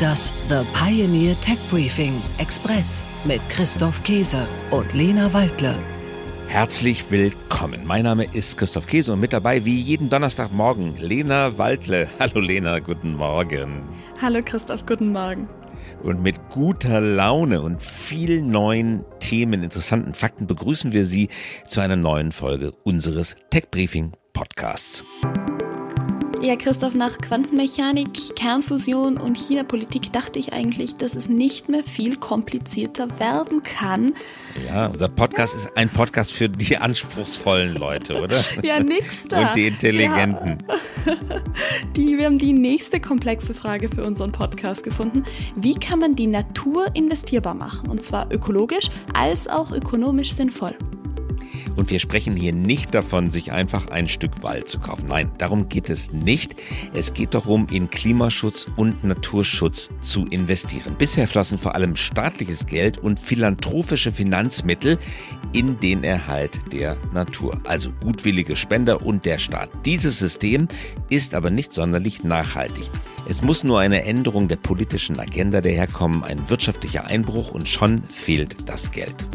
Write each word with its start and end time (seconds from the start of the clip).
Das 0.00 0.32
The 0.48 0.60
Pioneer 0.74 1.34
Tech 1.40 1.58
Briefing 1.70 2.22
Express 2.38 3.04
mit 3.24 3.40
Christoph 3.48 4.04
Käse 4.04 4.46
und 4.70 4.94
Lena 4.94 5.32
Waldle. 5.32 5.74
Herzlich 6.46 7.10
willkommen. 7.10 7.84
Mein 7.84 8.04
Name 8.04 8.26
ist 8.32 8.58
Christoph 8.58 8.86
Käse 8.86 9.14
und 9.14 9.20
mit 9.20 9.32
dabei 9.32 9.64
wie 9.64 9.80
jeden 9.80 10.08
Donnerstagmorgen 10.08 10.98
Lena 10.98 11.58
Waldle. 11.58 12.06
Hallo 12.20 12.38
Lena, 12.40 12.78
guten 12.78 13.16
Morgen. 13.16 13.82
Hallo 14.22 14.40
Christoph, 14.44 14.86
guten 14.86 15.10
Morgen. 15.10 15.48
Und 16.04 16.22
mit 16.22 16.36
guter 16.50 17.00
Laune 17.00 17.60
und 17.60 17.82
vielen 17.82 18.52
neuen 18.52 19.04
Themen, 19.18 19.64
interessanten 19.64 20.14
Fakten 20.14 20.46
begrüßen 20.46 20.92
wir 20.92 21.06
Sie 21.06 21.28
zu 21.66 21.80
einer 21.80 21.96
neuen 21.96 22.30
Folge 22.30 22.72
unseres 22.84 23.34
Tech 23.50 23.70
Briefing 23.72 24.12
Podcasts. 24.32 25.02
Ja, 26.40 26.54
Christoph, 26.54 26.94
nach 26.94 27.18
Quantenmechanik, 27.18 28.36
Kernfusion 28.36 29.16
und 29.16 29.36
China-Politik 29.36 30.12
dachte 30.12 30.38
ich 30.38 30.52
eigentlich, 30.52 30.94
dass 30.94 31.16
es 31.16 31.28
nicht 31.28 31.68
mehr 31.68 31.82
viel 31.82 32.16
komplizierter 32.16 33.08
werden 33.18 33.64
kann. 33.64 34.14
Ja, 34.66 34.86
unser 34.86 35.08
Podcast 35.08 35.56
ist 35.56 35.76
ein 35.76 35.88
Podcast 35.88 36.32
für 36.32 36.48
die 36.48 36.76
anspruchsvollen 36.76 37.74
Leute, 37.74 38.22
oder? 38.22 38.42
ja, 38.62 38.80
nix 38.80 39.26
da. 39.26 39.48
Und 39.48 39.56
die 39.56 39.66
Intelligenten. 39.66 40.58
Ja. 40.68 41.14
Die, 41.96 42.18
wir 42.18 42.26
haben 42.26 42.38
die 42.38 42.52
nächste 42.52 43.00
komplexe 43.00 43.54
Frage 43.54 43.88
für 43.88 44.04
unseren 44.04 44.30
Podcast 44.30 44.84
gefunden. 44.84 45.24
Wie 45.56 45.74
kann 45.74 45.98
man 45.98 46.14
die 46.14 46.26
Natur 46.26 46.86
investierbar 46.94 47.54
machen? 47.54 47.88
Und 47.88 48.02
zwar 48.02 48.30
ökologisch 48.30 48.90
als 49.14 49.48
auch 49.48 49.72
ökonomisch 49.72 50.34
sinnvoll. 50.34 50.76
Und 51.78 51.90
wir 51.90 52.00
sprechen 52.00 52.34
hier 52.34 52.52
nicht 52.52 52.92
davon, 52.92 53.30
sich 53.30 53.52
einfach 53.52 53.86
ein 53.86 54.08
Stück 54.08 54.42
Wald 54.42 54.68
zu 54.68 54.80
kaufen. 54.80 55.06
Nein, 55.06 55.30
darum 55.38 55.68
geht 55.68 55.90
es 55.90 56.10
nicht. 56.10 56.56
Es 56.92 57.14
geht 57.14 57.34
darum, 57.34 57.68
in 57.70 57.88
Klimaschutz 57.88 58.66
und 58.74 59.04
Naturschutz 59.04 59.88
zu 60.00 60.26
investieren. 60.26 60.96
Bisher 60.98 61.28
flossen 61.28 61.56
vor 61.56 61.76
allem 61.76 61.94
staatliches 61.94 62.66
Geld 62.66 62.98
und 62.98 63.20
philanthropische 63.20 64.10
Finanzmittel 64.10 64.98
in 65.52 65.78
den 65.78 66.02
Erhalt 66.02 66.58
der 66.72 66.96
Natur. 67.12 67.60
Also 67.62 67.92
gutwillige 68.02 68.56
Spender 68.56 69.06
und 69.06 69.24
der 69.24 69.38
Staat. 69.38 69.70
Dieses 69.84 70.18
System 70.18 70.66
ist 71.10 71.32
aber 71.32 71.50
nicht 71.50 71.72
sonderlich 71.72 72.24
nachhaltig. 72.24 72.90
Es 73.28 73.40
muss 73.40 73.62
nur 73.62 73.78
eine 73.78 74.02
Änderung 74.02 74.48
der 74.48 74.56
politischen 74.56 75.20
Agenda 75.20 75.60
daherkommen, 75.60 76.24
ein 76.24 76.50
wirtschaftlicher 76.50 77.06
Einbruch 77.06 77.52
und 77.52 77.68
schon 77.68 78.02
fehlt 78.08 78.68
das 78.68 78.90
Geld. 78.90 79.28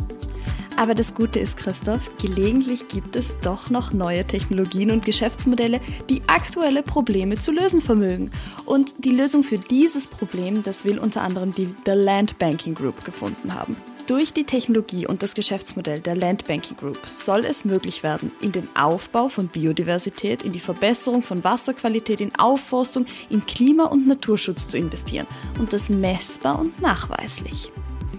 Aber 0.76 0.96
das 0.96 1.14
Gute 1.14 1.40
ist, 1.40 1.58
Christoph, 1.58 2.10
gelegentlich 2.18 2.88
gibt 2.88 3.16
es 3.16 3.40
doch 3.40 3.70
noch 3.70 3.94
neue 3.94 4.26
Technologien 4.26 4.90
und 4.90 5.06
Geschäftsmodelle, 5.06 5.80
die 6.10 6.24
aktuelle 6.28 6.82
Probleme 6.82 7.38
zu 7.38 7.52
lösen 7.52 7.80
vermögen. 7.80 8.32
Und 8.66 9.06
die 9.06 9.12
Lösung 9.12 9.44
für 9.44 9.60
dieses 9.60 10.08
Problem, 10.08 10.64
das 10.64 10.84
will 10.84 10.98
unter 10.98 11.22
anderem 11.22 11.52
die 11.52 11.74
The 11.86 11.92
Land 11.92 12.40
Banking 12.40 12.74
Group 12.74 13.06
gefunden 13.06 13.54
haben. 13.54 13.78
Durch 14.08 14.34
die 14.34 14.44
Technologie 14.44 15.08
und 15.08 15.24
das 15.24 15.34
Geschäftsmodell 15.34 16.00
der 16.00 16.16
Land 16.16 16.46
Banking 16.46 16.76
Group 16.76 17.00
soll 17.06 17.46
es 17.46 17.64
möglich 17.64 18.04
werden, 18.04 18.32
in 18.42 18.52
den 18.52 18.68
Aufbau 18.76 19.30
von 19.30 19.48
Biodiversität, 19.48 20.44
in 20.44 20.52
die 20.52 20.60
Verbesserung 20.60 21.22
von 21.22 21.44
Wasserqualität, 21.44 22.20
in 22.20 22.36
Aufforstung, 22.38 23.06
in 23.30 23.46
Klima- 23.46 23.86
und 23.86 24.08
Naturschutz 24.08 24.68
zu 24.68 24.78
investieren. 24.78 25.28
Und 25.58 25.72
das 25.72 25.88
messbar 25.88 26.60
und 26.60 26.82
nachweislich. 26.82 27.72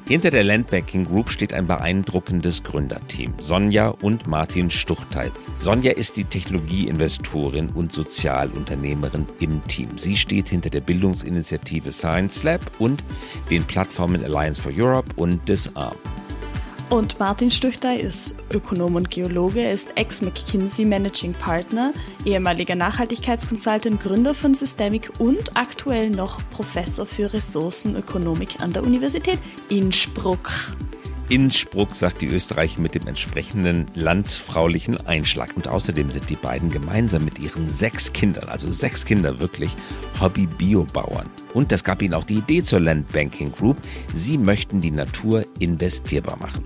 Hinter 0.06 0.30
der 0.30 0.44
Landbanking 0.44 1.06
Group 1.06 1.30
steht 1.30 1.54
ein 1.54 1.66
beeindruckendes 1.66 2.62
Gründerteam. 2.62 3.34
Sonja 3.38 3.88
und 3.88 4.26
Martin 4.26 4.70
Stuchtheil. 4.70 5.32
Sonja 5.60 5.92
ist 5.92 6.16
die 6.16 6.24
Technologieinvestorin 6.24 7.70
und 7.70 7.92
Sozialunternehmerin 7.92 9.26
im 9.40 9.64
Team. 9.64 9.96
Sie 9.96 10.16
steht 10.16 10.48
hinter 10.48 10.70
der 10.70 10.80
Bildungsinitiative 10.80 11.90
Science 11.90 12.42
Lab 12.42 12.60
und 12.78 13.02
den 13.50 13.64
Plattformen 13.64 14.22
Alliance 14.22 14.60
for 14.60 14.72
Europe 14.74 15.10
und 15.16 15.48
Disarm. 15.48 15.96
Und 16.94 17.18
Martin 17.18 17.50
Stüchtey 17.50 17.96
ist 18.00 18.36
Ökonom 18.52 18.94
und 18.94 19.10
Geologe, 19.10 19.68
ist 19.68 19.88
Ex-McKinsey 19.96 20.84
Managing 20.84 21.32
Partner, 21.34 21.92
ehemaliger 22.24 22.77
Nachhaltigkeitskonsultant, 22.77 24.00
Gründer 24.00 24.32
von 24.32 24.55
Systemic 24.55 25.10
und 25.18 25.56
aktuell 25.56 26.10
noch 26.10 26.38
Professor 26.50 27.04
für 27.04 27.33
Ressourcenökonomik 27.33 28.60
an 28.60 28.72
der 28.72 28.84
Universität 28.84 29.40
Innsbruck. 29.70 30.77
Innsbruck, 31.28 31.96
sagt 31.96 32.22
die 32.22 32.28
Österreicher 32.28 32.80
mit 32.80 32.94
dem 32.94 33.08
entsprechenden 33.08 33.86
landsfraulichen 33.94 35.04
Einschlag. 35.04 35.56
Und 35.56 35.66
außerdem 35.66 36.12
sind 36.12 36.30
die 36.30 36.36
beiden 36.36 36.70
gemeinsam 36.70 37.24
mit 37.24 37.40
ihren 37.40 37.70
sechs 37.70 38.12
Kindern, 38.12 38.48
also 38.48 38.70
sechs 38.70 39.04
Kinder 39.04 39.40
wirklich, 39.40 39.72
Hobby-Biobauern. 40.20 41.28
Und 41.54 41.72
das 41.72 41.83
gab 41.83 42.02
ihnen 42.02 42.14
auch 42.14 42.24
die 42.24 42.36
Idee 42.36 42.62
zur 42.62 42.78
Land 42.78 43.10
Banking 43.10 43.50
Group. 43.50 43.78
Sie 44.12 44.38
möchten 44.38 44.80
die 44.80 44.92
Natur 44.92 45.44
investierbar 45.58 46.36
machen. 46.36 46.62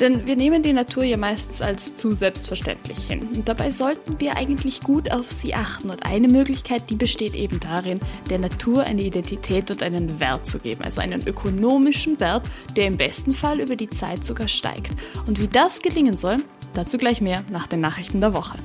Denn 0.00 0.26
wir 0.26 0.36
nehmen 0.36 0.62
die 0.62 0.72
Natur 0.72 1.04
ja 1.04 1.16
meistens 1.16 1.62
als 1.62 1.96
zu 1.96 2.12
selbstverständlich 2.12 3.06
hin. 3.06 3.28
Und 3.34 3.48
dabei 3.48 3.70
sollten 3.70 4.20
wir 4.20 4.36
eigentlich 4.36 4.80
gut 4.80 5.10
auf 5.10 5.30
sie 5.30 5.54
achten. 5.54 5.88
Und 5.90 6.04
eine 6.04 6.28
Möglichkeit, 6.28 6.90
die 6.90 6.96
besteht 6.96 7.34
eben 7.34 7.60
darin, 7.60 8.00
der 8.28 8.38
Natur 8.38 8.84
eine 8.84 9.02
Identität 9.02 9.70
und 9.70 9.82
einen 9.82 10.20
Wert 10.20 10.46
zu 10.46 10.58
geben. 10.58 10.84
Also 10.84 11.00
einen 11.00 11.26
ökonomischen 11.26 12.20
Wert, 12.20 12.46
der 12.76 12.86
im 12.86 12.98
besten 12.98 13.32
Fall 13.32 13.60
über 13.60 13.76
die 13.76 13.88
Zeit 13.88 14.24
sogar 14.24 14.48
steigt. 14.48 14.92
Und 15.26 15.40
wie 15.40 15.48
das 15.48 15.80
gelingen 15.80 16.18
soll, 16.18 16.38
dazu 16.74 16.98
gleich 16.98 17.22
mehr 17.22 17.42
nach 17.50 17.66
den 17.66 17.80
Nachrichten 17.80 18.20
der 18.20 18.34
Woche. 18.34 18.58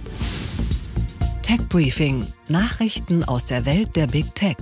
Tech 1.43 1.61
Briefing. 1.69 2.27
Nachrichten 2.49 3.23
aus 3.23 3.45
der 3.45 3.65
Welt 3.65 3.95
der 3.95 4.07
Big 4.07 4.35
Tech. 4.35 4.57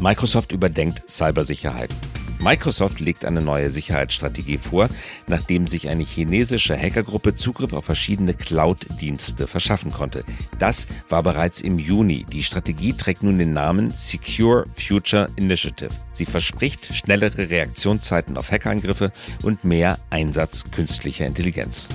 Microsoft 0.00 0.52
überdenkt 0.52 1.02
Cybersicherheit. 1.10 1.94
Microsoft 2.40 3.00
legt 3.00 3.24
eine 3.24 3.42
neue 3.42 3.70
Sicherheitsstrategie 3.70 4.58
vor, 4.58 4.88
nachdem 5.26 5.66
sich 5.66 5.88
eine 5.88 6.04
chinesische 6.04 6.76
Hackergruppe 6.76 7.34
Zugriff 7.34 7.72
auf 7.72 7.84
verschiedene 7.84 8.34
Cloud-Dienste 8.34 9.46
verschaffen 9.46 9.92
konnte. 9.92 10.24
Das 10.58 10.86
war 11.08 11.22
bereits 11.22 11.60
im 11.60 11.78
Juni. 11.78 12.24
Die 12.24 12.42
Strategie 12.42 12.94
trägt 12.94 13.22
nun 13.22 13.38
den 13.38 13.52
Namen 13.52 13.92
Secure 13.94 14.64
Future 14.74 15.28
Initiative. 15.36 15.90
Sie 16.12 16.24
verspricht 16.24 16.94
schnellere 16.94 17.50
Reaktionszeiten 17.50 18.36
auf 18.36 18.50
Hackerangriffe 18.50 19.12
und 19.42 19.64
mehr 19.64 19.98
Einsatz 20.10 20.64
künstlicher 20.70 21.26
Intelligenz. 21.26 21.88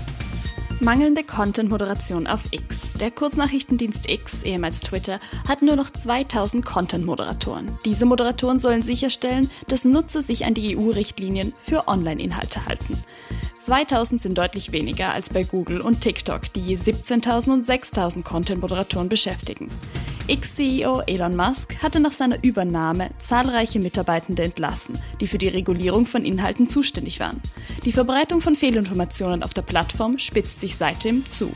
Mangelnde 0.81 1.23
Content-Moderation 1.23 2.27
auf 2.27 2.41
X. 2.51 2.93
Der 2.99 3.09
Kurznachrichtendienst 3.09 4.09
X, 4.09 4.43
ehemals 4.43 4.81
Twitter, 4.81 5.19
hat 5.47 5.61
nur 5.61 5.77
noch 5.77 5.89
2000 5.89 6.65
Content-Moderatoren. 6.65 7.79
Diese 7.85 8.05
Moderatoren 8.05 8.59
sollen 8.59 8.81
sicherstellen, 8.81 9.49
dass 9.67 9.85
Nutzer 9.85 10.21
sich 10.21 10.45
an 10.45 10.53
die 10.53 10.77
EU-Richtlinien 10.77 11.53
für 11.57 11.87
Online-Inhalte 11.87 12.65
halten. 12.65 13.03
2000 13.59 14.21
sind 14.21 14.37
deutlich 14.37 14.73
weniger 14.73 15.13
als 15.13 15.29
bei 15.29 15.43
Google 15.43 15.79
und 15.79 16.01
TikTok, 16.01 16.51
die 16.53 16.61
je 16.61 16.75
17.000 16.75 17.53
und 17.53 17.65
6.000 17.65 18.23
Content-Moderatoren 18.23 19.07
beschäftigen. 19.07 19.69
X-CEO 20.27 21.01
Elon 21.05 21.35
Musk 21.35 21.83
hatte 21.83 21.99
nach 21.99 22.11
seiner 22.11 22.43
Übernahme 22.43 23.11
zahlreiche 23.19 23.79
Mitarbeitende 23.79 24.43
entlassen, 24.43 24.97
die 25.21 25.27
für 25.27 25.37
die 25.37 25.49
Regulierung 25.49 26.07
von 26.07 26.25
Inhalten 26.25 26.67
zuständig 26.67 27.19
waren. 27.19 27.41
Die 27.85 27.91
Verbreitung 27.91 28.41
von 28.41 28.55
Fehlinformationen 28.55 29.43
auf 29.43 29.53
der 29.53 29.61
Plattform 29.61 30.17
spitzt 30.17 30.61
sich 30.61 30.77
seitdem 30.77 31.29
zu. 31.29 31.51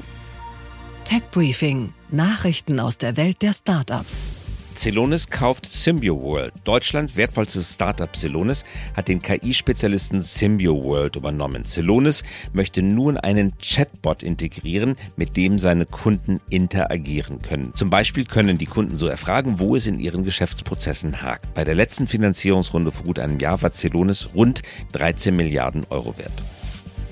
Tech 1.03 1.23
Briefing: 1.31 1.93
Nachrichten 2.11 2.79
aus 2.79 2.99
der 2.99 3.17
Welt 3.17 3.41
der 3.41 3.53
Startups. 3.53 4.38
Celonis 4.79 5.29
kauft 5.29 5.65
SymbioWorld. 5.65 6.53
Deutschlands 6.63 7.17
wertvollstes 7.17 7.73
Startup 7.73 8.15
Celonis 8.15 8.63
hat 8.95 9.09
den 9.09 9.21
KI-Spezialisten 9.21 10.21
SymbioWorld 10.21 11.17
übernommen. 11.17 11.65
Celonis 11.65 12.23
möchte 12.53 12.81
nun 12.81 13.17
einen 13.17 13.51
Chatbot 13.57 14.23
integrieren, 14.23 14.95
mit 15.17 15.35
dem 15.35 15.59
seine 15.59 15.85
Kunden 15.85 16.39
interagieren 16.49 17.41
können. 17.41 17.73
Zum 17.75 17.89
Beispiel 17.89 18.23
können 18.23 18.57
die 18.57 18.67
Kunden 18.67 18.95
so 18.95 19.07
erfragen, 19.07 19.59
wo 19.59 19.75
es 19.75 19.85
in 19.85 19.99
ihren 19.99 20.23
Geschäftsprozessen 20.23 21.21
hakt. 21.21 21.53
Bei 21.53 21.65
der 21.65 21.75
letzten 21.75 22.07
Finanzierungsrunde 22.07 22.93
vor 22.93 23.03
gut 23.05 23.19
einem 23.19 23.37
Jahr 23.37 23.61
war 23.61 23.73
Celonis 23.73 24.29
rund 24.33 24.61
13 24.93 25.35
Milliarden 25.35 25.85
Euro 25.89 26.17
wert. 26.17 26.31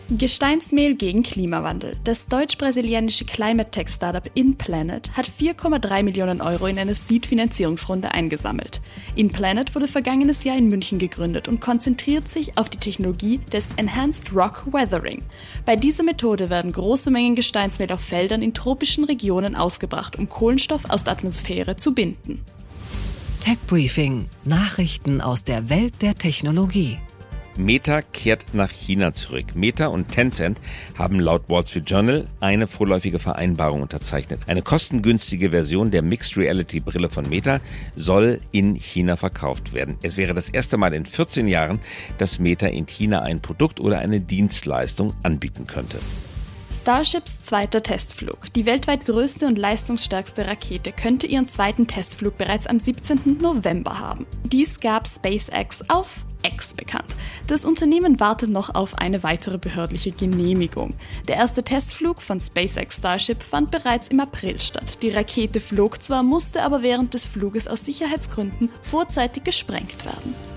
Gesteinsmehl 0.09 0.95
gegen 0.95 1.21
Klimawandel. 1.21 1.97
Das 2.05 2.27
deutsch-brasilianische 2.27 3.25
Climate 3.25 3.71
Tech 3.71 3.89
Startup 3.89 4.23
InPlanet 4.35 5.11
hat 5.17 5.29
4,3 5.29 6.01
Millionen 6.03 6.39
Euro 6.39 6.67
in 6.67 6.79
eine 6.79 6.95
Seed-Finanzierungsrunde 6.95 8.13
eingesammelt. 8.13 8.79
InPlanet 9.17 9.75
wurde 9.75 9.89
vergangenes 9.89 10.45
Jahr 10.45 10.57
in 10.57 10.69
München 10.69 10.97
gegründet 10.97 11.49
und 11.49 11.59
konzentriert 11.59 12.29
sich 12.29 12.57
auf 12.57 12.69
die 12.69 12.77
Technologie 12.77 13.39
des 13.51 13.67
Enhanced 13.75 14.33
Rock 14.33 14.63
Weathering. 14.71 15.23
Bei 15.65 15.75
dieser 15.75 16.03
Methode 16.03 16.49
werden 16.49 16.71
große 16.71 17.11
Mengen 17.11 17.35
Gesteinsmehl 17.35 17.91
auf 17.91 17.99
Feldern 17.99 18.41
in 18.41 18.53
tropischen 18.53 19.03
Regionen 19.03 19.57
ausgebracht, 19.57 20.17
um 20.17 20.29
Kohlenstoff 20.29 20.89
aus 20.89 21.03
der 21.03 21.13
Atmosphäre 21.13 21.75
zu 21.75 21.93
binden. 21.93 22.45
Tech 23.41 23.57
Briefing: 23.67 24.29
Nachrichten 24.45 25.19
aus 25.19 25.43
der 25.43 25.69
Welt 25.69 26.01
der 26.01 26.15
Technologie. 26.15 26.97
Meta 27.57 28.01
kehrt 28.01 28.53
nach 28.53 28.71
China 28.71 29.13
zurück. 29.13 29.55
Meta 29.55 29.87
und 29.87 30.09
Tencent 30.09 30.59
haben 30.97 31.19
laut 31.19 31.49
Wall 31.49 31.65
Street 31.65 31.89
Journal 31.89 32.27
eine 32.39 32.67
vorläufige 32.67 33.19
Vereinbarung 33.19 33.81
unterzeichnet. 33.81 34.41
Eine 34.47 34.61
kostengünstige 34.61 35.49
Version 35.49 35.91
der 35.91 36.01
Mixed 36.01 36.37
Reality 36.37 36.79
Brille 36.79 37.09
von 37.09 37.27
Meta 37.27 37.59
soll 37.95 38.41
in 38.51 38.75
China 38.75 39.15
verkauft 39.15 39.73
werden. 39.73 39.97
Es 40.03 40.17
wäre 40.17 40.33
das 40.33 40.49
erste 40.49 40.77
Mal 40.77 40.93
in 40.93 41.05
14 41.05 41.47
Jahren, 41.47 41.79
dass 42.17 42.39
Meta 42.39 42.67
in 42.67 42.85
China 42.85 43.21
ein 43.21 43.41
Produkt 43.41 43.79
oder 43.79 43.99
eine 43.99 44.21
Dienstleistung 44.21 45.13
anbieten 45.23 45.67
könnte. 45.67 45.97
Starships 46.81 47.41
zweiter 47.41 47.81
Testflug. 47.83 48.53
Die 48.53 48.65
weltweit 48.65 49.05
größte 49.05 49.47
und 49.47 49.57
leistungsstärkste 49.57 50.47
Rakete 50.47 50.91
könnte 50.91 51.27
ihren 51.27 51.47
zweiten 51.47 51.87
Testflug 51.87 52.37
bereits 52.37 52.67
am 52.67 52.79
17. 52.79 53.39
November 53.41 53.99
haben. 53.99 54.25
Dies 54.43 54.79
gab 54.79 55.07
SpaceX 55.07 55.89
auf 55.89 56.25
X 56.43 56.73
bekannt. 56.73 57.15
Das 57.47 57.65
Unternehmen 57.65 58.19
wartet 58.19 58.49
noch 58.49 58.73
auf 58.75 58.95
eine 58.95 59.23
weitere 59.23 59.57
behördliche 59.57 60.11
Genehmigung. 60.11 60.93
Der 61.27 61.35
erste 61.35 61.63
Testflug 61.63 62.21
von 62.21 62.39
SpaceX 62.39 62.97
Starship 62.97 63.43
fand 63.43 63.71
bereits 63.71 64.07
im 64.07 64.19
April 64.19 64.59
statt. 64.59 65.01
Die 65.01 65.09
Rakete 65.09 65.59
flog 65.59 66.01
zwar, 66.01 66.23
musste 66.23 66.63
aber 66.63 66.83
während 66.83 67.13
des 67.13 67.25
Fluges 67.25 67.67
aus 67.67 67.85
Sicherheitsgründen 67.85 68.71
vorzeitig 68.83 69.43
gesprengt 69.43 70.05
werden. 70.05 70.56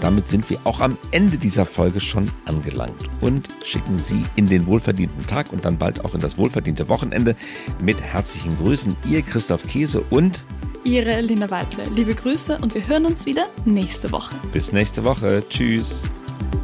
Damit 0.00 0.28
sind 0.28 0.48
wir 0.48 0.58
auch 0.64 0.80
am 0.80 0.96
Ende 1.10 1.38
dieser 1.38 1.66
Folge 1.66 2.00
schon 2.00 2.30
angelangt 2.44 3.04
und 3.20 3.48
schicken 3.64 3.98
Sie 3.98 4.22
in 4.36 4.46
den 4.46 4.66
wohlverdienten 4.66 5.26
Tag 5.26 5.52
und 5.52 5.64
dann 5.64 5.76
bald 5.76 6.04
auch 6.04 6.14
in 6.14 6.20
das 6.20 6.38
wohlverdiente 6.38 6.88
Wochenende 6.88 7.34
mit 7.80 8.00
herzlichen 8.00 8.56
Grüßen. 8.56 8.94
Ihr 9.08 9.22
Christoph 9.22 9.66
Käse 9.66 10.02
und 10.10 10.44
Ihre 10.84 11.20
Lina 11.20 11.50
Waldle. 11.50 11.84
Liebe 11.94 12.14
Grüße 12.14 12.58
und 12.62 12.74
wir 12.74 12.86
hören 12.86 13.06
uns 13.06 13.26
wieder 13.26 13.48
nächste 13.64 14.10
Woche. 14.12 14.36
Bis 14.52 14.72
nächste 14.72 15.02
Woche. 15.04 15.42
Tschüss. 15.48 16.04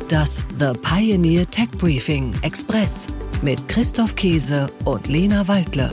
Das 0.09 0.45
The 0.59 0.73
Pioneer 0.83 1.51
Tech 1.51 1.71
Briefing 1.79 2.33
Express 2.43 3.09
mit 3.43 3.67
Christoph 3.69 4.15
Käse 4.15 4.71
und 4.85 5.09
Lena 5.09 5.47
Waldle. 5.49 5.93